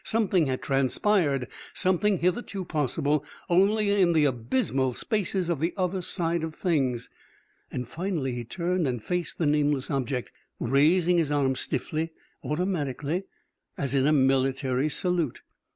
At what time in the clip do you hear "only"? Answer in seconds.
3.51-4.01